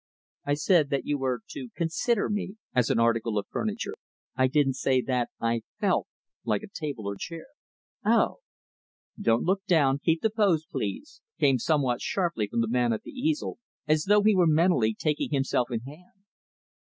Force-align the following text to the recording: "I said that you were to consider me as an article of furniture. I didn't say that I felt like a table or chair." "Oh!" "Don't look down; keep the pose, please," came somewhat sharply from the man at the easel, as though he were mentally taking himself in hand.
"I 0.45 0.55
said 0.55 0.89
that 0.89 1.05
you 1.05 1.19
were 1.19 1.41
to 1.49 1.69
consider 1.75 2.27
me 2.27 2.55
as 2.73 2.89
an 2.89 2.97
article 2.99 3.37
of 3.37 3.45
furniture. 3.51 3.93
I 4.35 4.47
didn't 4.47 4.73
say 4.77 4.99
that 4.99 5.29
I 5.39 5.61
felt 5.79 6.07
like 6.43 6.63
a 6.63 6.67
table 6.73 7.05
or 7.07 7.15
chair." 7.15 7.45
"Oh!" 8.03 8.37
"Don't 9.21 9.43
look 9.43 9.63
down; 9.67 9.99
keep 9.99 10.23
the 10.23 10.31
pose, 10.31 10.65
please," 10.65 11.21
came 11.37 11.59
somewhat 11.59 12.01
sharply 12.01 12.47
from 12.47 12.61
the 12.61 12.67
man 12.67 12.91
at 12.93 13.03
the 13.03 13.11
easel, 13.11 13.59
as 13.87 14.05
though 14.05 14.23
he 14.23 14.35
were 14.35 14.47
mentally 14.47 14.95
taking 14.97 15.29
himself 15.29 15.69
in 15.69 15.81
hand. 15.81 16.23